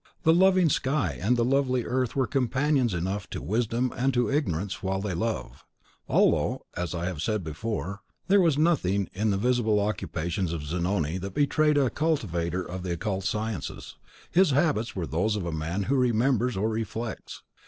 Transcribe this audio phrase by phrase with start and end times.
[0.23, 4.81] The loving sky and the lovely earth are companions enough to Wisdom and to Ignorance
[4.81, 5.63] while they love.
[6.07, 11.19] Although, as I have before said, there was nothing in the visible occupations of Zanoni
[11.19, 13.95] that betrayed a cultivator of the occult sciences,
[14.31, 17.43] his habits were those of a man who remembers or reflects.